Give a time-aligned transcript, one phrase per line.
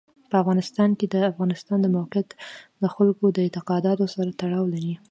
[0.29, 2.29] په افغانستان کې د افغانستان د موقعیت
[2.81, 4.93] د خلکو د اعتقاداتو سره تړاو لري.